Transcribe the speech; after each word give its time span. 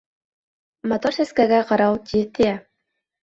Матур 0.93 1.15
сәскәгә 1.17 1.59
ҡырау 1.73 2.01
тиҙ 2.13 2.27
тейә. 2.39 2.57